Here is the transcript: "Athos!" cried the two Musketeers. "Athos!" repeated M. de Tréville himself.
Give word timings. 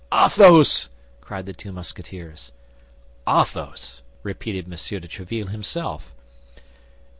"Athos!" 0.11 0.89
cried 1.19 1.45
the 1.45 1.53
two 1.53 1.71
Musketeers. 1.71 2.51
"Athos!" 3.29 4.01
repeated 4.23 4.65
M. 4.65 4.71
de 4.71 4.75
Tréville 5.07 5.51
himself. 5.51 6.11